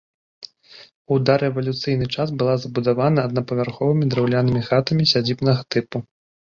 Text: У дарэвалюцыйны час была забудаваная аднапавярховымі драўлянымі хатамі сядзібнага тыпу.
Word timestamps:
У 1.15 1.17
дарэвалюцыйны 1.31 2.09
час 2.15 2.33
была 2.43 2.57
забудаваная 2.65 3.27
аднапавярховымі 3.31 4.11
драўлянымі 4.17 4.61
хатамі 4.71 5.03
сядзібнага 5.15 5.61
тыпу. 5.75 5.97